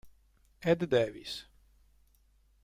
[0.63, 1.45] Ed Davis